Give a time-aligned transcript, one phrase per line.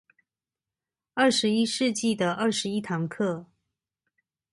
[1.13, 3.45] 二十一世紀的二十一堂課